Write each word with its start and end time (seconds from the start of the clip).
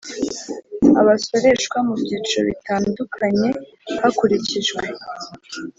abasoreshwa 1.01 1.77
mu 1.87 1.93
byiciro 2.01 2.41
bitandukanye 2.49 3.47
hakurikijwe 4.01 4.83